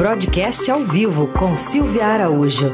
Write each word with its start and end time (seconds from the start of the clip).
Broadcast 0.00 0.70
ao 0.70 0.78
vivo 0.78 1.30
com 1.38 1.54
Silvia 1.54 2.06
Araújo. 2.06 2.72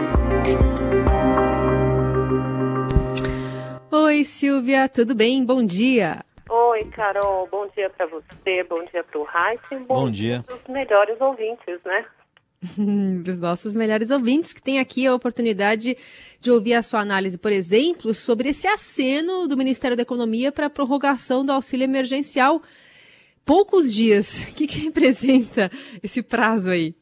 Oi, 3.90 4.22
Silvia, 4.22 4.88
tudo 4.88 5.12
bem? 5.12 5.44
Bom 5.44 5.64
dia. 5.66 6.24
Oi, 6.48 6.84
Carol, 6.84 7.48
bom 7.50 7.66
dia 7.74 7.90
para 7.90 8.06
você, 8.06 8.62
bom 8.70 8.80
dia 8.84 9.02
para 9.02 9.18
o 9.18 9.24
Raíssa, 9.24 9.74
bom, 9.88 10.02
bom 10.02 10.08
dia 10.08 10.44
para 10.46 10.54
os 10.54 10.62
melhores 10.68 11.20
ouvintes, 11.20 11.80
né? 11.84 12.04
os 13.28 13.40
nossos 13.40 13.74
melhores 13.74 14.12
ouvintes 14.12 14.52
que 14.52 14.62
têm 14.62 14.78
aqui 14.78 15.04
a 15.04 15.12
oportunidade 15.12 15.98
de 16.38 16.50
ouvir 16.52 16.74
a 16.74 16.82
sua 16.82 17.00
análise, 17.00 17.36
por 17.36 17.50
exemplo, 17.50 18.14
sobre 18.14 18.50
esse 18.50 18.68
aceno 18.68 19.48
do 19.48 19.56
Ministério 19.56 19.96
da 19.96 20.04
Economia 20.04 20.52
para 20.52 20.66
a 20.66 20.70
prorrogação 20.70 21.44
do 21.44 21.50
auxílio 21.50 21.82
emergencial. 21.82 22.62
Poucos 23.44 23.92
dias. 23.92 24.46
O 24.48 24.54
que, 24.54 24.68
que 24.68 24.78
representa 24.78 25.72
esse 26.04 26.22
prazo 26.22 26.70
aí? 26.70 26.94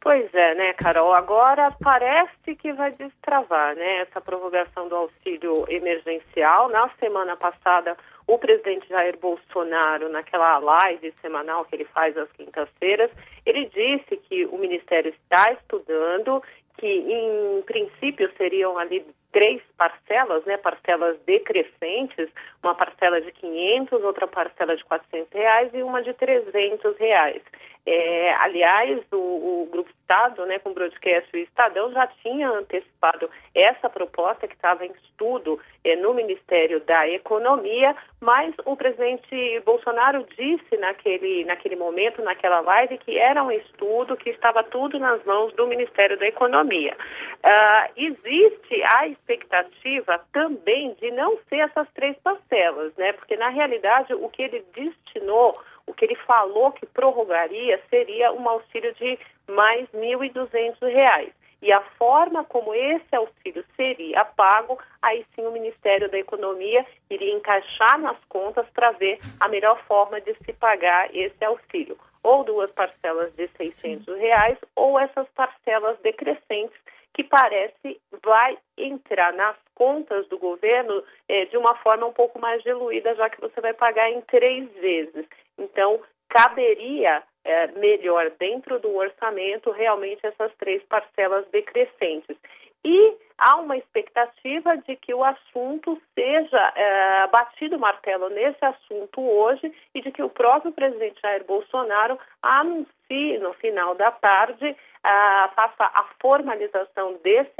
Pois 0.00 0.32
é, 0.32 0.54
né, 0.54 0.72
Carol? 0.74 1.12
Agora 1.12 1.74
parece 1.82 2.54
que 2.56 2.72
vai 2.72 2.92
destravar, 2.92 3.74
né, 3.74 4.02
essa 4.02 4.20
prorrogação 4.20 4.88
do 4.88 4.94
auxílio 4.94 5.64
emergencial. 5.68 6.68
Na 6.68 6.88
semana 7.00 7.36
passada, 7.36 7.96
o 8.26 8.38
presidente 8.38 8.88
Jair 8.88 9.18
Bolsonaro, 9.18 10.08
naquela 10.08 10.58
live 10.58 11.12
semanal 11.20 11.64
que 11.64 11.74
ele 11.74 11.84
faz 11.86 12.16
às 12.16 12.30
quintas-feiras, 12.32 13.10
ele 13.44 13.64
disse 13.66 14.16
que 14.18 14.46
o 14.46 14.58
Ministério 14.58 15.10
está 15.10 15.50
estudando, 15.52 16.42
que 16.76 16.86
em 16.86 17.62
princípio 17.62 18.30
seriam 18.36 18.78
ali 18.78 19.04
três 19.32 19.60
parcelas, 19.76 20.44
né, 20.44 20.56
parcelas 20.56 21.18
decrescentes, 21.26 22.28
uma 22.62 22.74
parcela 22.74 23.20
de 23.20 23.32
500, 23.32 24.02
outra 24.04 24.26
parcela 24.26 24.76
de 24.76 24.84
400 24.84 25.32
reais 25.32 25.70
e 25.74 25.82
uma 25.82 26.02
de 26.02 26.14
300 26.14 26.96
reais. 26.98 27.42
É, 27.90 28.34
aliás, 28.34 29.00
o, 29.10 29.16
o, 29.16 29.68
Grupo 29.72 29.88
Estado, 29.88 30.44
né, 30.44 30.58
com 30.58 30.70
o 30.70 30.74
broadcast 30.74 31.34
o 31.34 31.38
Estadão, 31.38 31.90
já 31.90 32.06
tinha 32.22 32.50
antecipado 32.50 33.30
essa 33.54 33.88
proposta 33.88 34.46
que 34.46 34.54
estava 34.54 34.84
em 34.84 34.90
estudo 34.90 35.58
é, 35.82 35.96
no 35.96 36.12
Ministério 36.12 36.80
da 36.80 37.08
Economia, 37.08 37.96
mas 38.20 38.54
o 38.66 38.76
presidente 38.76 39.62
Bolsonaro 39.64 40.26
disse 40.36 40.76
naquele, 40.76 41.46
naquele 41.46 41.76
momento, 41.76 42.20
naquela 42.22 42.60
live, 42.60 42.98
que 42.98 43.16
era 43.16 43.42
um 43.42 43.50
estudo 43.50 44.18
que 44.18 44.28
estava 44.28 44.62
tudo 44.64 44.98
nas 44.98 45.24
mãos 45.24 45.54
do 45.54 45.66
Ministério 45.66 46.18
da 46.18 46.26
Economia. 46.26 46.94
Uh, 47.42 47.92
existe 47.96 48.82
a 48.96 49.08
expectativa 49.08 50.20
também 50.30 50.92
de 51.00 51.10
não 51.12 51.38
ser 51.48 51.60
essas 51.60 51.88
três 51.94 52.14
parcelas, 52.18 52.94
né? 52.96 53.14
Porque 53.14 53.34
na 53.34 53.48
realidade 53.48 54.12
o 54.12 54.28
que 54.28 54.42
ele 54.42 54.62
destinou, 54.74 55.54
o 55.88 55.94
que 55.94 56.04
ele 56.04 56.14
falou 56.14 56.72
que 56.72 56.86
prorrogaria 56.86 57.80
seria 57.88 58.32
um 58.32 58.48
auxílio 58.48 58.94
de 58.94 59.18
mais 59.48 59.88
R$ 59.92 59.98
1.200. 59.98 61.32
E 61.60 61.72
a 61.72 61.80
forma 61.98 62.44
como 62.44 62.72
esse 62.72 63.16
auxílio 63.16 63.64
seria 63.74 64.24
pago, 64.24 64.78
aí 65.02 65.26
sim 65.34 65.44
o 65.44 65.50
Ministério 65.50 66.08
da 66.08 66.18
Economia 66.18 66.86
iria 67.10 67.34
encaixar 67.34 67.98
nas 67.98 68.18
contas 68.28 68.68
para 68.70 68.92
ver 68.92 69.18
a 69.40 69.48
melhor 69.48 69.82
forma 69.84 70.20
de 70.20 70.34
se 70.44 70.52
pagar 70.52 71.12
esse 71.14 71.44
auxílio. 71.44 71.98
Ou 72.22 72.44
duas 72.44 72.70
parcelas 72.70 73.34
de 73.34 73.48
600 73.56 74.16
reais, 74.18 74.58
ou 74.76 75.00
essas 75.00 75.26
parcelas 75.30 75.98
decrescentes 76.00 76.78
que 77.12 77.24
parece 77.24 78.00
vai 78.22 78.56
entrar 78.76 79.32
nas 79.32 79.56
contas 79.74 80.28
do 80.28 80.38
governo 80.38 81.02
é, 81.28 81.46
de 81.46 81.56
uma 81.56 81.74
forma 81.78 82.06
um 82.06 82.12
pouco 82.12 82.38
mais 82.38 82.62
diluída, 82.62 83.14
já 83.16 83.28
que 83.28 83.40
você 83.40 83.60
vai 83.60 83.74
pagar 83.74 84.08
em 84.08 84.20
três 84.20 84.70
vezes. 84.74 85.26
Então, 85.58 86.00
caberia 86.28 87.22
é, 87.44 87.66
melhor 87.68 88.30
dentro 88.38 88.78
do 88.78 88.94
orçamento 88.94 89.70
realmente 89.70 90.26
essas 90.26 90.52
três 90.58 90.82
parcelas 90.84 91.46
decrescentes. 91.48 92.36
E 92.84 93.16
há 93.36 93.56
uma 93.56 93.76
expectativa 93.76 94.76
de 94.76 94.94
que 94.96 95.12
o 95.12 95.24
assunto 95.24 96.00
seja 96.14 96.72
é, 96.76 97.26
batido 97.28 97.76
o 97.76 97.80
martelo 97.80 98.28
nesse 98.30 98.64
assunto 98.64 99.20
hoje 99.20 99.72
e 99.94 100.00
de 100.00 100.12
que 100.12 100.22
o 100.22 100.30
próprio 100.30 100.72
presidente 100.72 101.20
Jair 101.20 101.44
Bolsonaro 101.44 102.18
anuncie 102.42 103.38
no 103.38 103.52
final 103.54 103.94
da 103.94 104.10
tarde, 104.10 104.76
a, 105.02 105.50
faça 105.56 105.84
a 105.84 106.04
formalização 106.20 107.14
desse, 107.22 107.54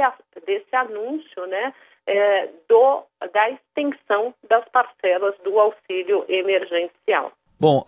desse 0.45 0.77
anúncio, 0.77 1.47
né, 1.47 1.75
é, 2.07 2.49
do, 2.69 3.03
da 3.33 3.51
extensão 3.51 4.35
das 4.49 4.67
parcelas 4.69 5.37
do 5.39 5.59
auxílio 5.59 6.25
emergencial. 6.29 7.33
Bom, 7.61 7.83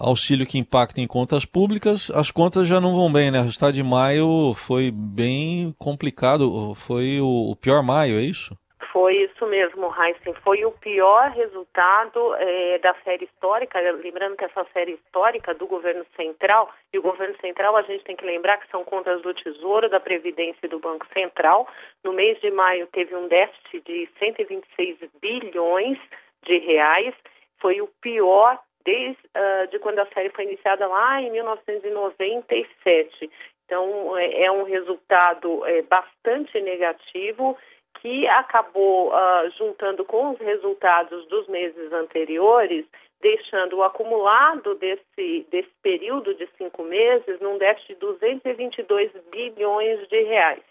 auxílio 0.00 0.46
que 0.46 0.56
impacta 0.56 1.00
em 1.00 1.06
contas 1.06 1.44
públicas, 1.44 2.10
as 2.14 2.30
contas 2.30 2.68
já 2.68 2.80
não 2.80 2.94
vão 2.94 3.12
bem, 3.12 3.28
né? 3.28 3.40
O 3.40 3.48
estado 3.48 3.72
de 3.72 3.82
maio 3.82 4.54
foi 4.54 4.92
bem 4.92 5.74
complicado, 5.80 6.76
foi 6.76 7.20
o, 7.20 7.50
o 7.50 7.56
pior 7.56 7.82
maio, 7.82 8.20
é 8.20 8.22
isso? 8.22 8.54
Foi 8.92 9.16
isso 9.16 9.44
mesmo, 9.46 9.92
Heisen. 9.92 10.32
Foi 10.44 10.64
o 10.64 10.70
pior 10.70 11.30
resultado 11.30 12.34
é, 12.36 12.78
da 12.78 12.94
série 13.02 13.24
histórica. 13.24 13.80
Lembrando 13.80 14.36
que 14.36 14.44
essa 14.44 14.64
série 14.72 14.92
histórica 14.92 15.54
do 15.54 15.66
governo 15.66 16.06
central, 16.14 16.70
e 16.92 16.98
o 16.98 17.02
governo 17.02 17.36
central 17.40 17.76
a 17.76 17.82
gente 17.82 18.04
tem 18.04 18.14
que 18.14 18.24
lembrar 18.24 18.58
que 18.58 18.70
são 18.70 18.84
contas 18.84 19.20
do 19.22 19.34
Tesouro, 19.34 19.90
da 19.90 19.98
Previdência 19.98 20.60
e 20.64 20.68
do 20.68 20.78
Banco 20.78 21.06
Central. 21.12 21.66
No 22.04 22.12
mês 22.12 22.40
de 22.40 22.50
maio 22.52 22.86
teve 22.88 23.14
um 23.16 23.26
déficit 23.26 23.82
de 23.84 24.08
126 24.20 24.98
bilhões 25.20 25.98
de 26.44 26.58
reais. 26.58 27.14
Foi 27.60 27.80
o 27.80 27.88
pior 28.00 28.58
desde 28.84 29.18
uh, 29.36 29.66
de 29.70 29.78
quando 29.78 30.00
a 30.00 30.06
série 30.06 30.30
foi 30.30 30.44
iniciada 30.44 30.86
lá 30.86 31.20
em 31.20 31.30
1997. 31.30 33.30
Então, 33.64 34.18
é, 34.18 34.44
é 34.44 34.52
um 34.52 34.64
resultado 34.64 35.64
é, 35.66 35.82
bastante 35.82 36.58
negativo 36.60 37.56
que 38.00 38.26
acabou 38.26 39.10
uh, 39.10 39.50
juntando 39.56 40.04
com 40.04 40.30
os 40.30 40.38
resultados 40.38 41.26
dos 41.26 41.46
meses 41.48 41.92
anteriores, 41.92 42.86
deixando 43.20 43.76
o 43.76 43.82
acumulado 43.82 44.74
desse, 44.76 45.46
desse 45.50 45.70
período 45.82 46.34
de 46.34 46.48
cinco 46.56 46.82
meses 46.82 47.38
num 47.40 47.58
déficit 47.58 47.94
de 47.94 48.00
222 48.00 49.10
bilhões 49.30 50.08
de 50.08 50.22
reais. 50.22 50.62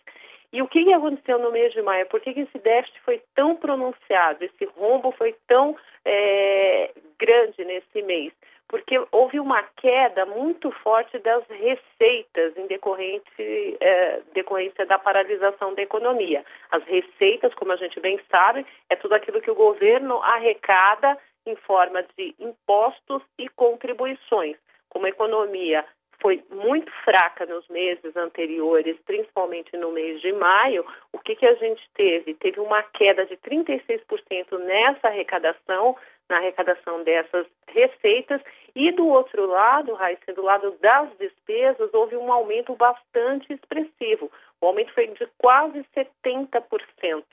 E 0.52 0.62
o 0.62 0.68
que 0.68 0.92
aconteceu 0.92 1.38
no 1.38 1.52
mês 1.52 1.72
de 1.74 1.82
maio? 1.82 2.08
Por 2.08 2.20
que 2.22 2.32
esse 2.32 2.58
déficit 2.58 3.00
foi 3.02 3.22
tão 3.36 3.56
pronunciado, 3.56 4.44
esse 4.44 4.66
rombo 4.78 5.12
foi 5.12 5.36
tão 5.48 5.78
é, 6.04 6.92
grande 7.20 7.64
nesse 7.64 8.02
mês? 8.02 8.34
Porque 8.68 9.00
houve 9.12 9.40
uma 9.40 9.64
queda 9.78 10.26
muito 10.26 10.72
forte 10.72 11.18
das 11.20 11.44
receitas 11.48 12.58
em 12.58 12.68
decorrente, 12.68 13.78
é, 13.80 14.22
decorrência 14.34 14.86
da 14.86 14.98
paralisação 14.98 15.74
da 15.74 15.82
economia. 15.82 16.44
As 16.72 16.84
receitas, 16.84 17.54
como 17.54 17.72
a 17.72 17.76
gente 17.76 18.00
bem 18.00 18.20
sabe, 18.30 18.66
é 18.90 18.96
tudo 18.96 19.14
aquilo 19.14 19.42
que 19.42 19.52
o 19.52 19.56
governo 19.56 20.22
arrecada 20.22 21.18
em 21.46 21.56
forma 21.56 22.04
de 22.18 22.36
impostos 22.40 23.22
e 23.38 23.48
contribuições. 23.50 24.58
Como 24.90 25.06
a 25.06 25.09
economia 25.09 25.86
foi 26.22 26.44
muito 26.50 26.91
fraca 27.03 27.46
nos 27.46 27.68
meses 27.69 28.16
anteriores, 28.16 28.97
principalmente 29.06 29.75
no 29.78 29.91
mês 29.91 30.22
de 30.22 30.31
maio, 30.34 30.85
o 31.13 31.19
que, 31.19 31.35
que 31.35 31.46
a 31.46 31.56
gente 31.56 31.81
teve? 31.94 32.34
Teve 32.35 32.59
uma 32.59 32.84
queda 32.84 33.25
de 33.25 33.38
36% 33.38 34.58
nessa 34.59 35.08
arrecadação, 35.08 35.96
na 36.29 36.38
arrecadação 36.38 37.03
dessas 37.03 37.47
receitas, 37.68 38.41
e 38.75 38.91
do 38.91 39.08
outro 39.08 39.47
lado, 39.47 39.94
Raíssa, 39.94 40.34
do 40.34 40.44
lado 40.44 40.72
das 40.79 41.09
despesas, 41.18 41.94
houve 41.94 42.16
um 42.16 42.31
aumento 42.31 42.75
bastante 42.75 43.52
expressivo. 43.52 44.31
O 44.62 44.68
aumento 44.68 44.94
foi 44.94 45.08
de 45.08 45.28
quase 45.38 45.84
70%. 45.96 47.24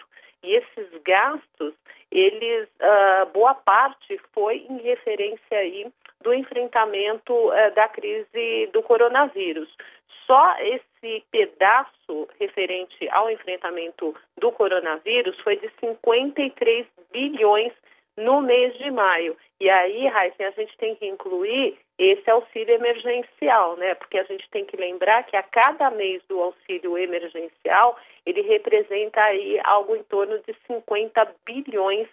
E 0.42 0.54
esses 0.54 1.02
gastos, 1.02 1.75
eles, 2.10 2.69
uh, 2.80 3.26
boa 3.32 3.54
parte 3.54 4.19
foi 4.32 4.66
em 4.69 4.78
referência 4.78 5.58
aí 5.58 5.91
do 6.22 6.34
enfrentamento 6.34 7.32
uh, 7.32 7.75
da 7.75 7.88
crise 7.88 8.69
do 8.72 8.82
coronavírus. 8.82 9.69
Só 10.26 10.56
esse 10.58 11.25
pedaço 11.31 12.29
referente 12.38 13.08
ao 13.11 13.31
enfrentamento 13.31 14.14
do 14.38 14.50
coronavírus 14.52 15.38
foi 15.40 15.56
de 15.56 15.70
53 15.81 16.87
bilhões 17.12 17.73
no 18.17 18.40
mês 18.40 18.76
de 18.79 18.90
maio. 18.90 19.37
E 19.61 19.69
aí, 19.70 20.06
Raíssa, 20.06 20.49
a 20.49 20.50
gente 20.50 20.76
tem 20.79 20.94
que 20.96 21.06
incluir 21.06 21.79
esse 21.99 22.29
auxílio 22.31 22.75
emergencial, 22.75 23.76
né? 23.76 23.94
Porque 23.94 24.19
a 24.19 24.25
gente 24.25 24.49
tem 24.50 24.64
que 24.64 24.76
lembrar 24.76 25.23
que 25.25 25.37
a 25.37 25.43
cada 25.43 25.90
mês 25.90 26.23
do 26.29 26.40
auxílio 26.40 26.99
emergencial, 26.99 27.99
ele 28.25 28.43
representa 28.43 29.20
aí 29.23 29.61
algo 29.64 29.96
em 29.96 30.02
torno 30.02 30.38
de 30.40 30.55
50 30.67 31.35
bilhões 31.44 32.08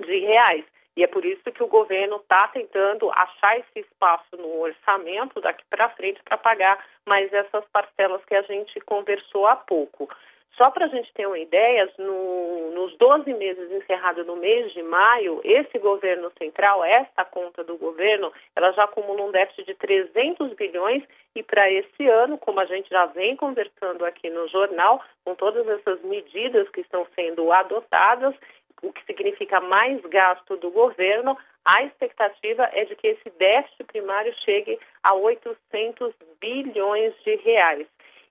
de 0.00 0.18
reais. 0.20 0.64
E 0.96 1.04
é 1.04 1.06
por 1.06 1.24
isso 1.24 1.52
que 1.52 1.62
o 1.62 1.68
governo 1.68 2.16
está 2.16 2.48
tentando 2.48 3.10
achar 3.10 3.58
esse 3.58 3.80
espaço 3.80 4.36
no 4.36 4.60
orçamento 4.60 5.40
daqui 5.40 5.62
para 5.68 5.90
frente 5.90 6.22
para 6.24 6.38
pagar 6.38 6.82
mais 7.04 7.30
essas 7.32 7.64
parcelas 7.66 8.24
que 8.24 8.34
a 8.34 8.42
gente 8.42 8.80
conversou 8.80 9.46
há 9.46 9.56
pouco. 9.56 10.08
Só 10.56 10.70
para 10.70 10.86
a 10.86 10.88
gente 10.88 11.12
ter 11.12 11.26
uma 11.26 11.38
ideia, 11.38 11.86
no, 11.98 12.70
nos 12.70 12.96
12 12.96 13.30
meses 13.34 13.70
encerrados 13.70 14.26
no 14.26 14.36
mês 14.36 14.72
de 14.72 14.82
maio, 14.82 15.38
esse 15.44 15.78
governo 15.78 16.32
central, 16.38 16.82
esta 16.82 17.26
conta 17.26 17.62
do 17.62 17.76
governo, 17.76 18.32
ela 18.56 18.72
já 18.72 18.84
acumula 18.84 19.22
um 19.22 19.30
déficit 19.30 19.66
de 19.66 19.74
300 19.74 20.54
bilhões 20.54 21.02
e 21.34 21.42
para 21.42 21.70
esse 21.70 22.08
ano, 22.08 22.38
como 22.38 22.58
a 22.58 22.64
gente 22.64 22.88
já 22.88 23.04
vem 23.04 23.36
conversando 23.36 24.02
aqui 24.06 24.30
no 24.30 24.48
jornal, 24.48 25.02
com 25.26 25.34
todas 25.34 25.68
essas 25.68 26.00
medidas 26.00 26.66
que 26.70 26.80
estão 26.80 27.06
sendo 27.14 27.52
adotadas, 27.52 28.34
o 28.82 28.92
que 28.92 29.04
significa 29.04 29.60
mais 29.60 30.00
gasto 30.02 30.56
do 30.56 30.70
governo, 30.70 31.36
a 31.64 31.82
expectativa 31.82 32.68
é 32.72 32.84
de 32.84 32.94
que 32.94 33.08
esse 33.08 33.30
déficit 33.38 33.84
primário 33.84 34.32
chegue 34.44 34.78
a 35.02 35.14
800 35.14 36.14
bilhões 36.40 37.14
de 37.24 37.36
reais. 37.36 37.86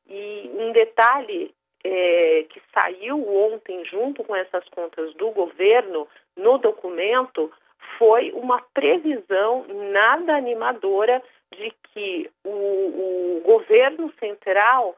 E 0.07 0.49
um 0.53 0.71
detalhe 0.71 1.53
é, 1.83 2.45
que 2.49 2.61
saiu 2.73 3.17
ontem 3.27 3.83
junto 3.85 4.23
com 4.23 4.35
essas 4.35 4.67
contas 4.69 5.13
do 5.15 5.31
governo 5.31 6.07
no 6.35 6.57
documento 6.57 7.51
foi 7.97 8.31
uma 8.31 8.61
previsão 8.73 9.65
nada 9.91 10.35
animadora 10.35 11.21
de 11.53 11.71
que 11.93 12.29
o, 12.43 12.49
o 12.49 13.41
governo 13.43 14.11
central 14.19 14.95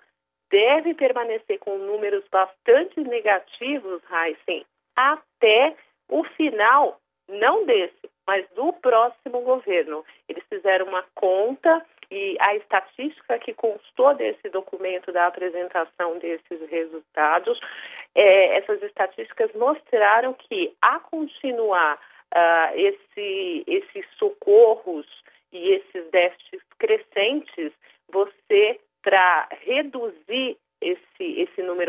deve 0.49 0.94
permanecer 0.94 1.59
com 1.59 1.77
números 1.77 2.23
bastante 2.31 2.99
negativos, 3.01 4.01
Heisen, 4.09 4.65
até 4.97 5.75
o 6.09 6.23
final, 6.23 6.99
não 7.29 7.65
desse, 7.65 8.09
mas 8.25 8.45
do 8.55 8.73
próximo 8.73 9.41
governo. 9.41 10.03
Eles 10.27 10.44
fizeram 10.49 10.88
uma 10.88 11.03
conta 11.15 11.85
e 12.09 12.38
a 12.39 12.55
estatística 12.55 13.38
que 13.39 13.53
constou 13.53 14.13
desse 14.15 14.49
documento 14.49 15.11
da 15.11 15.27
apresentação 15.27 16.17
desses 16.19 16.69
resultados, 16.69 17.59
é, 18.15 18.57
essas 18.57 18.81
estatísticas 18.81 19.53
mostraram 19.53 20.33
que, 20.33 20.73
a 20.81 20.99
continuar 20.99 21.95
uh, 22.33 22.75
esse, 22.75 23.63
esses 23.67 24.05
socorros 24.17 25.05
e 25.51 25.73
esses 25.73 26.09
déficits 26.11 26.65
crescentes, 26.79 27.73
você, 28.09 28.79
para 29.01 29.49
reduzir 29.65 30.57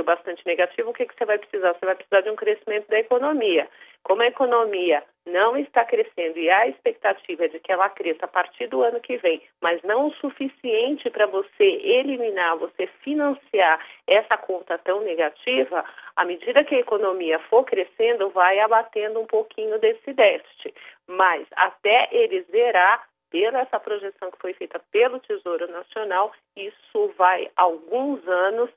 bastante 0.09 0.43
negativo, 0.47 0.89
o 0.89 0.95
que, 0.95 1.05
que 1.05 1.15
você 1.15 1.27
vai 1.27 1.39
precisar? 1.39 1.75
Você 1.75 1.85
vai 1.85 1.95
precisar 1.95 2.23
de 2.23 2.31
um 2.31 2.37
crescimento 2.37 2.89
da 2.89 2.99
economia. 2.99 3.69
Como 4.03 4.23
a 4.23 4.27
economia 4.27 5.05
não 5.27 5.55
está 5.55 5.85
crescendo 5.85 6.39
e 6.39 6.49
a 6.49 6.67
expectativa 6.67 7.45
é 7.45 7.49
de 7.49 7.61
que 7.61 7.71
ela 7.71 7.91
cresça 7.91 8.25
a 8.25 8.29
partir 8.29 8.69
do 8.69 8.83
ano 8.83 9.01
que 9.01 9.19
vem, 9.19 9.43
mas 9.61 9.83
não 9.83 10.07
o 10.07 10.15
suficiente 10.15 11.11
para 11.11 11.27
você 11.27 11.65
eliminar, 11.65 12.57
você 12.57 12.87
financiar 13.05 13.85
essa 14.07 14.39
conta 14.39 14.79
tão 14.79 15.03
negativa, 15.03 15.85
à 16.17 16.25
medida 16.25 16.65
que 16.65 16.75
a 16.75 16.81
economia 16.81 17.39
for 17.51 17.65
crescendo, 17.65 18.31
vai 18.31 18.59
abatendo 18.61 19.21
um 19.21 19.27
pouquinho 19.27 19.79
desse 19.79 20.15
déficit. 20.15 20.75
Mas 21.07 21.47
até 21.55 22.09
ele 22.13 22.43
zerar, 22.51 23.07
pela 23.31 23.61
essa 23.61 23.79
projeção 23.79 24.31
que 24.31 24.39
foi 24.39 24.55
feita 24.55 24.81
pelo 24.91 25.21
Tesouro 25.21 25.71
Nacional, 25.71 26.33
isso 26.57 27.13
vai 27.19 27.51
alguns 27.55 28.27
anos 28.27 28.71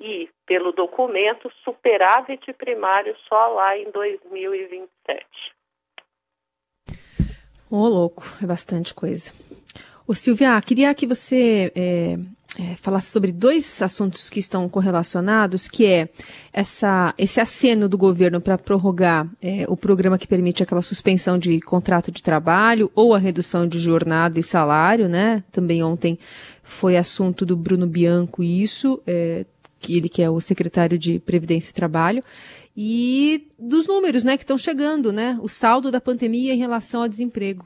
e, 0.00 0.28
pelo 0.46 0.72
documento, 0.72 1.50
superávit 1.64 2.52
primário 2.52 3.16
só 3.28 3.48
lá 3.48 3.76
em 3.76 3.90
2027. 3.90 5.26
Ô, 7.68 7.78
oh, 7.78 7.88
louco, 7.88 8.22
é 8.42 8.46
bastante 8.46 8.94
coisa. 8.94 9.32
Ô, 10.06 10.14
Silvia, 10.14 10.60
queria 10.62 10.94
que 10.94 11.04
você 11.04 11.72
é, 11.74 12.16
é, 12.58 12.76
falasse 12.76 13.08
sobre 13.08 13.32
dois 13.32 13.82
assuntos 13.82 14.30
que 14.30 14.38
estão 14.38 14.68
correlacionados, 14.68 15.66
que 15.66 15.84
é 15.84 16.08
essa, 16.52 17.12
esse 17.18 17.40
aceno 17.40 17.88
do 17.88 17.98
governo 17.98 18.40
para 18.40 18.56
prorrogar 18.56 19.28
é, 19.42 19.64
o 19.68 19.76
programa 19.76 20.16
que 20.16 20.28
permite 20.28 20.62
aquela 20.62 20.80
suspensão 20.80 21.36
de 21.36 21.60
contrato 21.60 22.12
de 22.12 22.22
trabalho 22.22 22.90
ou 22.94 23.14
a 23.14 23.18
redução 23.18 23.66
de 23.66 23.80
jornada 23.80 24.38
e 24.38 24.44
salário, 24.44 25.08
né? 25.08 25.42
Também 25.50 25.82
ontem 25.82 26.18
foi 26.62 26.96
assunto 26.96 27.44
do 27.44 27.56
Bruno 27.56 27.86
Bianco 27.86 28.42
isso, 28.42 29.02
é, 29.06 29.44
que 29.80 29.96
ele 29.96 30.08
que 30.08 30.22
é 30.22 30.30
o 30.30 30.40
secretário 30.40 30.98
de 30.98 31.18
Previdência 31.18 31.70
e 31.70 31.74
Trabalho, 31.74 32.22
e 32.76 33.48
dos 33.58 33.86
números, 33.88 34.24
né, 34.24 34.36
que 34.36 34.42
estão 34.42 34.58
chegando, 34.58 35.12
né? 35.12 35.38
O 35.40 35.48
saldo 35.48 35.90
da 35.90 36.00
pandemia 36.00 36.52
em 36.52 36.58
relação 36.58 37.02
ao 37.02 37.08
desemprego. 37.08 37.64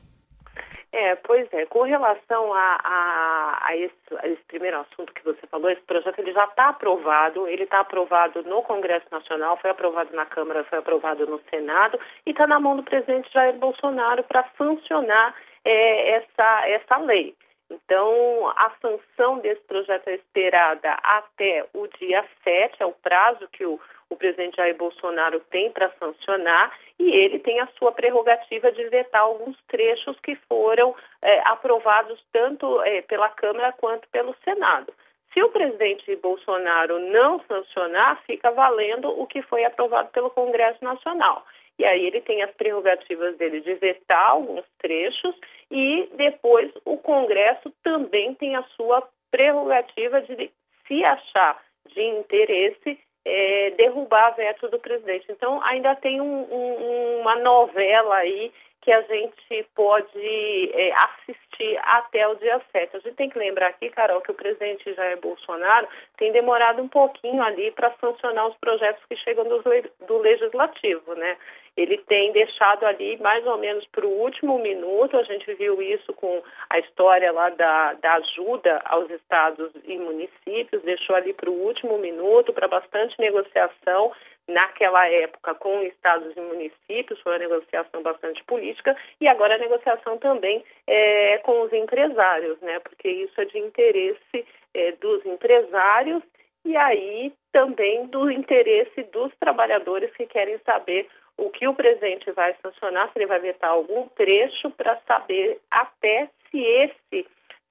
É, 0.92 1.14
pois 1.14 1.46
é. 1.52 1.66
Com 1.66 1.82
relação 1.82 2.52
a, 2.52 2.78
a, 2.82 3.58
a, 3.68 3.76
esse, 3.76 3.94
a, 4.18 4.28
esse, 4.28 4.42
primeiro 4.48 4.80
assunto 4.80 5.12
que 5.14 5.24
você 5.24 5.46
falou, 5.46 5.70
esse 5.70 5.82
projeto 5.82 6.18
ele 6.18 6.32
já 6.32 6.44
está 6.44 6.68
aprovado, 6.70 7.46
ele 7.46 7.62
está 7.62 7.80
aprovado 7.80 8.42
no 8.42 8.60
Congresso 8.62 9.06
Nacional, 9.10 9.56
foi 9.58 9.70
aprovado 9.70 10.14
na 10.14 10.26
Câmara, 10.26 10.64
foi 10.64 10.78
aprovado 10.78 11.26
no 11.26 11.40
Senado 11.48 11.98
e 12.26 12.30
está 12.30 12.46
na 12.46 12.58
mão 12.58 12.76
do 12.76 12.82
presidente 12.82 13.32
Jair 13.32 13.54
Bolsonaro 13.56 14.24
para 14.24 14.48
sancionar 14.58 15.34
é, 15.64 16.16
essa, 16.16 16.68
essa 16.68 16.96
lei. 16.98 17.36
Então, 17.70 18.48
a 18.56 18.72
sanção 18.82 19.38
desse 19.38 19.62
projeto 19.62 20.08
é 20.08 20.14
esperada 20.14 20.92
até 21.04 21.64
o 21.72 21.86
dia 21.86 22.24
7, 22.42 22.82
é 22.82 22.86
o 22.86 22.92
prazo 22.92 23.46
que 23.52 23.64
o, 23.64 23.78
o 24.08 24.16
presidente 24.16 24.56
Jair 24.56 24.76
Bolsonaro 24.76 25.38
tem 25.50 25.70
para 25.70 25.88
sancionar, 25.98 26.76
e 26.98 27.10
ele 27.10 27.38
tem 27.38 27.60
a 27.60 27.68
sua 27.78 27.92
prerrogativa 27.92 28.72
de 28.72 28.88
vetar 28.88 29.22
alguns 29.22 29.56
trechos 29.68 30.18
que 30.20 30.34
foram 30.48 30.94
é, 31.22 31.40
aprovados 31.48 32.20
tanto 32.32 32.82
é, 32.82 33.02
pela 33.02 33.28
Câmara 33.28 33.72
quanto 33.72 34.08
pelo 34.08 34.34
Senado. 34.44 34.92
Se 35.32 35.40
o 35.40 35.48
presidente 35.50 36.16
Bolsonaro 36.16 36.98
não 36.98 37.40
sancionar, 37.46 38.20
fica 38.26 38.50
valendo 38.50 39.08
o 39.08 39.26
que 39.28 39.42
foi 39.42 39.64
aprovado 39.64 40.08
pelo 40.10 40.30
Congresso 40.30 40.82
Nacional. 40.84 41.46
E 41.80 41.84
aí 41.86 42.06
ele 42.06 42.20
tem 42.20 42.42
as 42.42 42.50
prerrogativas 42.56 43.38
dele 43.38 43.62
de 43.62 43.72
vetar 43.76 44.32
alguns 44.32 44.66
trechos 44.78 45.34
e 45.70 46.10
depois 46.14 46.70
o 46.84 46.98
Congresso 46.98 47.72
também 47.82 48.34
tem 48.34 48.54
a 48.54 48.62
sua 48.76 49.08
prerrogativa 49.30 50.20
de, 50.20 50.50
se 50.86 51.02
achar 51.02 51.58
de 51.88 52.02
interesse, 52.02 52.98
é, 53.24 53.70
derrubar 53.78 54.36
veto 54.36 54.68
do 54.68 54.78
presidente. 54.78 55.24
Então 55.30 55.58
ainda 55.64 55.96
tem 55.96 56.20
um, 56.20 56.42
um, 56.52 57.20
uma 57.20 57.36
novela 57.36 58.16
aí 58.16 58.52
que 58.82 58.90
a 58.90 59.02
gente 59.02 59.66
pode 59.74 60.70
é, 60.72 60.92
assistir 60.92 61.78
até 61.82 62.26
o 62.26 62.34
dia 62.36 62.60
7. 62.72 62.96
A 62.96 63.00
gente 63.00 63.14
tem 63.14 63.28
que 63.28 63.38
lembrar 63.38 63.68
aqui, 63.68 63.90
Carol, 63.90 64.22
que 64.22 64.30
o 64.30 64.34
presidente 64.34 64.94
Jair 64.94 65.20
Bolsonaro 65.20 65.86
tem 66.16 66.32
demorado 66.32 66.80
um 66.80 66.88
pouquinho 66.88 67.42
ali 67.42 67.70
para 67.72 67.92
sancionar 68.00 68.48
os 68.48 68.56
projetos 68.56 69.04
que 69.04 69.16
chegam 69.16 69.44
do, 69.44 69.62
do 70.06 70.18
legislativo, 70.18 71.14
né? 71.14 71.36
Ele 71.76 71.98
tem 71.98 72.32
deixado 72.32 72.84
ali 72.84 73.16
mais 73.18 73.46
ou 73.46 73.56
menos 73.58 73.86
para 73.86 74.04
o 74.04 74.20
último 74.20 74.58
minuto, 74.58 75.16
a 75.16 75.22
gente 75.22 75.52
viu 75.54 75.80
isso 75.80 76.12
com 76.14 76.42
a 76.68 76.78
história 76.78 77.30
lá 77.32 77.48
da, 77.50 77.94
da 77.94 78.14
ajuda 78.14 78.80
aos 78.84 79.08
estados 79.10 79.70
e 79.84 79.96
municípios, 79.96 80.82
deixou 80.82 81.14
ali 81.14 81.32
para 81.32 81.48
o 81.48 81.62
último 81.62 81.96
minuto, 81.98 82.52
para 82.52 82.66
bastante 82.66 83.18
negociação, 83.20 84.12
naquela 84.50 85.08
época 85.08 85.54
com 85.54 85.82
estados 85.82 86.36
e 86.36 86.40
municípios, 86.40 87.20
foi 87.20 87.32
uma 87.32 87.38
negociação 87.38 88.02
bastante 88.02 88.42
política, 88.44 88.96
e 89.20 89.28
agora 89.28 89.54
a 89.54 89.58
negociação 89.58 90.18
também 90.18 90.62
é, 90.86 91.38
com 91.38 91.62
os 91.62 91.72
empresários, 91.72 92.60
né? 92.60 92.78
Porque 92.80 93.08
isso 93.08 93.40
é 93.40 93.44
de 93.44 93.58
interesse 93.58 94.46
é, 94.74 94.92
dos 94.92 95.24
empresários 95.24 96.22
e 96.64 96.76
aí 96.76 97.32
também 97.52 98.06
do 98.06 98.30
interesse 98.30 99.02
dos 99.04 99.32
trabalhadores 99.36 100.10
que 100.14 100.26
querem 100.26 100.58
saber 100.58 101.08
o 101.36 101.48
que 101.48 101.66
o 101.66 101.74
presidente 101.74 102.30
vai 102.32 102.54
sancionar, 102.62 103.10
se 103.10 103.18
ele 103.18 103.26
vai 103.26 103.38
vetar 103.38 103.70
algum 103.70 104.06
trecho 104.08 104.70
para 104.72 105.00
saber 105.06 105.58
até 105.70 106.28
se 106.50 106.60
esse 106.60 107.26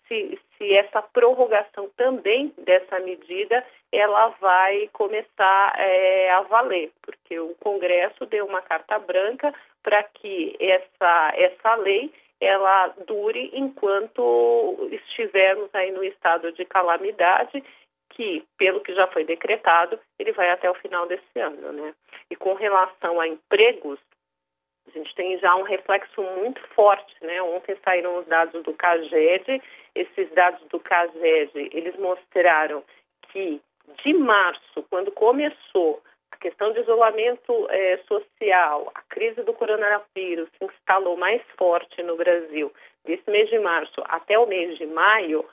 se, 0.08 0.40
se 0.60 0.76
essa 0.76 1.02
prorrogação 1.02 1.90
também 1.96 2.54
dessa 2.60 3.00
medida 3.00 3.66
ela 3.92 4.28
vai 4.40 4.88
começar 4.94 5.74
é, 5.80 6.30
a 6.32 6.42
valer, 6.42 6.92
porque 7.02 7.40
o 7.40 7.56
Congresso 7.56 8.26
deu 8.28 8.46
uma 8.46 8.62
carta 8.62 9.00
branca 9.00 9.52
para 9.82 10.04
que 10.04 10.56
essa, 10.60 11.34
essa 11.34 11.76
lei 11.76 12.14
ela 12.40 12.88
dure 13.08 13.50
enquanto 13.54 14.90
estivermos 14.92 15.74
aí 15.74 15.92
no 15.92 16.04
estado 16.04 16.52
de 16.52 16.64
calamidade, 16.66 17.64
que, 18.10 18.44
pelo 18.58 18.82
que 18.82 18.94
já 18.94 19.08
foi 19.08 19.24
decretado, 19.24 20.00
ele 20.18 20.32
vai 20.34 20.50
até 20.50 20.70
o 20.70 20.76
final 20.76 21.06
desse 21.08 21.40
ano, 21.40 21.72
né? 21.72 21.94
E 22.30 22.36
com 22.36 22.54
relação 22.54 23.20
a 23.20 23.28
empregos, 23.28 24.00
a 24.96 24.98
gente 24.98 25.14
tem 25.16 25.38
já 25.40 25.56
um 25.56 25.64
reflexo 25.64 26.22
muito 26.22 26.62
forte, 26.70 27.16
né? 27.22 27.42
Ontem 27.42 27.76
saíram 27.84 28.18
os 28.18 28.26
dados 28.28 28.64
do 28.64 28.74
CAGED, 28.74 29.62
esses 29.96 30.30
dados 30.32 30.62
do 30.70 30.80
CAGED, 30.80 31.70
eles 31.72 31.96
mostraram 31.98 32.84
que 33.32 33.62
de 34.04 34.14
março, 34.14 34.84
quando 34.90 35.12
começou 35.12 36.02
a 36.32 36.38
questão 36.38 36.72
de 36.72 36.80
isolamento 36.80 37.68
é, 37.70 37.98
social, 38.08 38.92
a 38.96 39.02
crise 39.10 39.42
do 39.44 39.54
coronavírus 39.54 40.50
se 40.58 40.66
instalou 40.66 41.18
mais 41.18 41.42
forte 41.58 42.02
no 42.04 42.16
Brasil, 42.16 42.72
desse 43.06 43.30
mês 43.30 43.50
de 43.50 43.60
março 43.60 44.02
até 44.06 44.38
o 44.38 44.46
mês 44.46 44.78
de 44.78 44.86
maio, 44.86 45.46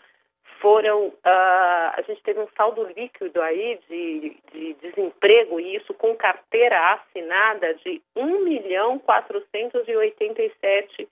foram, 0.61 1.09
uh, 1.09 1.15
a 1.25 2.03
gente 2.07 2.23
teve 2.23 2.39
um 2.41 2.49
saldo 2.57 2.85
líquido 2.97 3.43
aí 3.43 3.79
de, 3.89 4.37
de 4.53 4.75
desemprego, 4.75 5.59
e 5.61 5.77
isso 5.77 5.93
com 5.95 6.15
carteira 6.17 6.93
assinada 6.93 7.75
de 7.75 8.01
1 8.15 8.45
milhão 8.45 8.99
487 8.99 11.09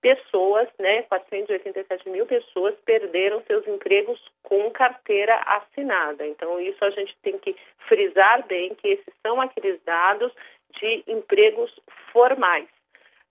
pessoas, 0.00 0.68
né, 0.78 1.02
487 1.04 2.08
mil 2.10 2.26
pessoas 2.26 2.74
perderam 2.84 3.42
seus 3.46 3.66
empregos 3.66 4.20
com 4.42 4.70
carteira 4.70 5.34
assinada. 5.46 6.26
Então, 6.26 6.60
isso 6.60 6.84
a 6.84 6.90
gente 6.90 7.16
tem 7.22 7.38
que 7.38 7.56
frisar 7.88 8.46
bem 8.46 8.74
que 8.74 8.88
esses 8.88 9.14
são 9.26 9.40
aqueles 9.40 9.82
dados 9.82 10.30
de 10.78 11.02
empregos 11.06 11.74
formais. 12.12 12.68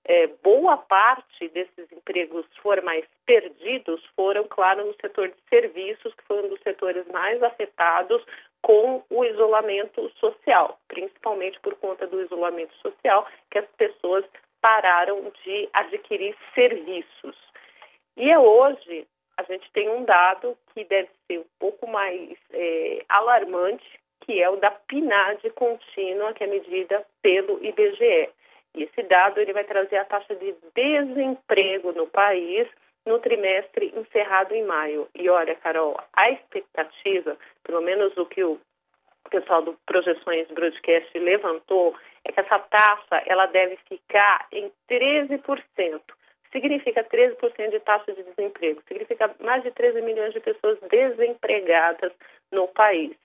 É, 0.05 0.27
boa 0.43 0.77
parte 0.77 1.47
desses 1.49 1.91
empregos 1.91 2.45
formais 2.61 3.05
perdidos 3.25 4.03
foram, 4.15 4.43
claro, 4.45 4.85
no 4.85 4.93
setor 4.95 5.29
de 5.29 5.37
serviços, 5.49 6.13
que 6.13 6.23
foi 6.23 6.43
um 6.43 6.49
dos 6.49 6.61
setores 6.61 7.07
mais 7.07 7.41
afetados 7.41 8.21
com 8.61 9.03
o 9.09 9.23
isolamento 9.23 10.09
social, 10.19 10.77
principalmente 10.87 11.59
por 11.61 11.75
conta 11.75 12.05
do 12.05 12.21
isolamento 12.21 12.73
social, 12.75 13.25
que 13.49 13.59
as 13.59 13.67
pessoas 13.77 14.25
pararam 14.61 15.31
de 15.43 15.69
adquirir 15.73 16.35
serviços. 16.53 17.37
E 18.17 18.29
é 18.29 18.37
hoje 18.37 19.07
a 19.37 19.43
gente 19.43 19.69
tem 19.71 19.89
um 19.89 20.03
dado 20.05 20.57
que 20.73 20.83
deve 20.85 21.09
ser 21.27 21.39
um 21.39 21.45
pouco 21.59 21.87
mais 21.87 22.37
é, 22.51 23.03
alarmante, 23.09 23.99
que 24.21 24.41
é 24.41 24.49
o 24.49 24.55
da 24.57 24.71
PNAD 24.71 25.49
contínua, 25.51 26.33
que 26.33 26.43
é 26.43 26.47
medida 26.47 27.05
pelo 27.21 27.63
IBGE. 27.63 28.29
E 28.75 28.83
esse 28.83 29.03
dado 29.03 29.39
ele 29.39 29.53
vai 29.53 29.63
trazer 29.63 29.97
a 29.97 30.05
taxa 30.05 30.35
de 30.35 30.55
desemprego 30.75 31.91
no 31.91 32.07
país 32.07 32.67
no 33.05 33.19
trimestre 33.19 33.93
encerrado 33.95 34.53
em 34.53 34.63
maio. 34.63 35.07
E 35.13 35.29
olha, 35.29 35.55
Carol, 35.55 35.99
a 36.13 36.31
expectativa, 36.31 37.37
pelo 37.63 37.81
menos 37.81 38.15
o 38.17 38.25
que 38.25 38.43
o 38.43 38.59
pessoal 39.29 39.61
do 39.61 39.77
Projeções 39.85 40.47
Broadcast 40.49 41.17
levantou, 41.17 41.95
é 42.23 42.31
que 42.31 42.39
essa 42.39 42.59
taxa 42.59 43.23
ela 43.25 43.45
deve 43.47 43.77
ficar 43.89 44.47
em 44.51 44.71
13%. 44.89 46.01
Significa 46.51 47.03
13% 47.03 47.71
de 47.71 47.79
taxa 47.79 48.13
de 48.13 48.23
desemprego, 48.23 48.81
significa 48.87 49.33
mais 49.39 49.63
de 49.63 49.71
13 49.71 50.01
milhões 50.01 50.33
de 50.33 50.39
pessoas 50.39 50.79
desempregadas 50.81 52.11
no 52.51 52.67
país. 52.67 53.15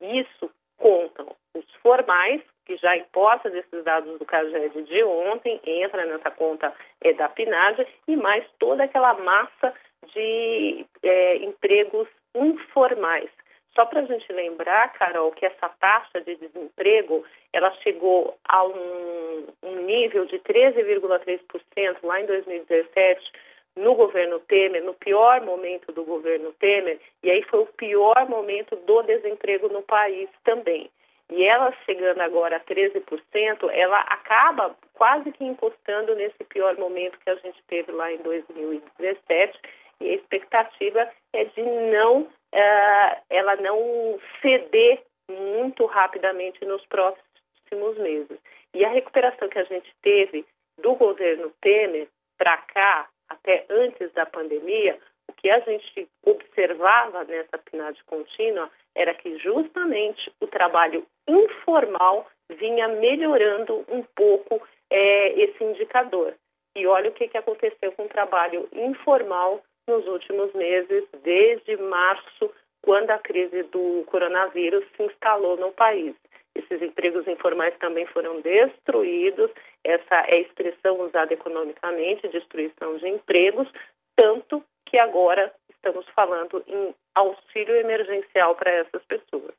Isso 0.00 0.50
contam 0.78 1.36
os 1.54 1.64
formais, 1.82 2.40
que 2.70 2.76
já 2.76 2.96
importa 2.96 3.50
desses 3.50 3.82
dados 3.82 4.16
do 4.16 4.24
CAGED 4.24 4.82
de 4.84 5.02
ontem, 5.02 5.60
entra 5.66 6.06
nessa 6.06 6.30
conta 6.30 6.72
é, 7.00 7.12
da 7.14 7.28
PNAD, 7.28 7.84
e 8.06 8.14
mais 8.14 8.44
toda 8.60 8.84
aquela 8.84 9.12
massa 9.14 9.74
de 10.14 10.86
é, 11.02 11.36
empregos 11.38 12.06
informais. 12.32 13.28
Só 13.74 13.84
para 13.86 14.02
a 14.02 14.04
gente 14.04 14.32
lembrar, 14.32 14.92
Carol, 14.92 15.32
que 15.32 15.46
essa 15.46 15.68
taxa 15.80 16.20
de 16.20 16.36
desemprego 16.36 17.24
ela 17.52 17.72
chegou 17.82 18.36
a 18.44 18.64
um, 18.64 19.46
um 19.64 19.74
nível 19.82 20.26
de 20.26 20.38
13,3% 20.38 21.96
lá 22.04 22.20
em 22.20 22.26
2017 22.26 23.32
no 23.74 23.96
governo 23.96 24.38
Temer, 24.40 24.84
no 24.84 24.94
pior 24.94 25.40
momento 25.40 25.90
do 25.90 26.04
governo 26.04 26.52
Temer, 26.52 27.00
e 27.22 27.30
aí 27.30 27.42
foi 27.42 27.60
o 27.60 27.66
pior 27.66 28.28
momento 28.28 28.76
do 28.76 29.02
desemprego 29.02 29.68
no 29.68 29.82
país 29.82 30.28
também. 30.44 30.88
E 31.30 31.44
ela 31.44 31.72
chegando 31.86 32.20
agora 32.20 32.56
a 32.56 32.60
13%, 32.60 33.70
ela 33.70 34.00
acaba 34.00 34.76
quase 34.94 35.30
que 35.30 35.44
encostando 35.44 36.14
nesse 36.16 36.42
pior 36.44 36.76
momento 36.76 37.18
que 37.20 37.30
a 37.30 37.36
gente 37.36 37.62
teve 37.68 37.92
lá 37.92 38.12
em 38.12 38.18
2017, 38.18 39.58
e 40.00 40.10
a 40.10 40.14
expectativa 40.14 41.08
é 41.32 41.44
de 41.44 41.62
não 41.62 42.22
uh, 42.22 43.22
ela 43.28 43.56
não 43.56 44.18
ceder 44.40 45.02
muito 45.30 45.86
rapidamente 45.86 46.64
nos 46.64 46.84
próximos 46.86 47.98
meses. 47.98 48.38
E 48.74 48.84
a 48.84 48.88
recuperação 48.88 49.48
que 49.48 49.58
a 49.58 49.64
gente 49.64 49.94
teve 50.02 50.44
do 50.78 50.94
governo 50.94 51.52
Temer 51.60 52.08
para 52.36 52.56
cá, 52.56 53.08
até 53.28 53.64
antes 53.68 54.12
da 54.12 54.26
pandemia, 54.26 54.98
o 55.28 55.32
que 55.32 55.48
a 55.48 55.60
gente 55.60 56.08
observava 56.24 57.24
nessa 57.24 57.58
PNAD 57.58 58.02
contínua 58.04 58.70
era 58.94 59.14
que 59.14 59.38
justamente 59.38 60.32
o 60.40 60.46
trabalho 60.46 61.06
informal 61.30 62.26
vinha 62.50 62.88
melhorando 62.88 63.84
um 63.88 64.02
pouco 64.14 64.60
é, 64.90 65.40
esse 65.40 65.62
indicador. 65.62 66.34
E 66.76 66.86
olha 66.86 67.10
o 67.10 67.12
que, 67.12 67.28
que 67.28 67.38
aconteceu 67.38 67.92
com 67.92 68.04
o 68.04 68.08
trabalho 68.08 68.68
informal 68.72 69.62
nos 69.88 70.06
últimos 70.06 70.52
meses, 70.54 71.04
desde 71.22 71.76
março, 71.76 72.52
quando 72.82 73.10
a 73.10 73.18
crise 73.18 73.62
do 73.64 74.04
coronavírus 74.06 74.84
se 74.96 75.02
instalou 75.02 75.56
no 75.56 75.72
país. 75.72 76.14
Esses 76.54 76.82
empregos 76.82 77.26
informais 77.28 77.76
também 77.78 78.06
foram 78.06 78.40
destruídos, 78.40 79.50
essa 79.84 80.16
é 80.26 80.34
a 80.34 80.40
expressão 80.40 81.00
usada 81.00 81.32
economicamente, 81.32 82.28
destruição 82.28 82.96
de 82.96 83.08
empregos, 83.08 83.68
tanto 84.16 84.62
que 84.86 84.98
agora 84.98 85.52
estamos 85.70 86.06
falando 86.14 86.62
em 86.66 86.94
auxílio 87.14 87.76
emergencial 87.76 88.54
para 88.56 88.70
essas 88.70 89.02
pessoas. 89.04 89.54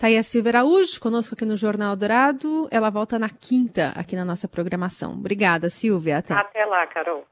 Tá 0.00 0.06
aí 0.06 0.16
a 0.16 0.22
Silvia 0.22 0.52
Araújo, 0.52 0.98
conosco 0.98 1.34
aqui 1.34 1.44
no 1.44 1.58
Jornal 1.58 1.94
Dourado. 1.94 2.66
Ela 2.70 2.88
volta 2.88 3.18
na 3.18 3.28
quinta 3.28 3.92
aqui 3.94 4.16
na 4.16 4.24
nossa 4.24 4.48
programação. 4.48 5.12
Obrigada, 5.12 5.68
Silvia. 5.68 6.16
Até, 6.16 6.32
Até 6.32 6.64
lá, 6.64 6.86
Carol. 6.86 7.26